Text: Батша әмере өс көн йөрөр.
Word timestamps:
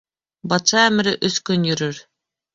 Батша 0.53 0.79
әмере 0.85 1.13
өс 1.31 1.39
көн 1.51 1.69
йөрөр. 1.71 2.03